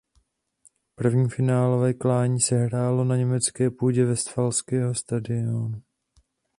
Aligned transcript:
První 0.95 1.29
finálové 1.29 1.93
klání 1.93 2.41
se 2.41 2.55
hrálo 2.55 3.03
na 3.03 3.15
německé 3.15 3.71
půdě 3.71 4.05
Vestfálského 4.05 4.95
stadionu. 4.95 5.81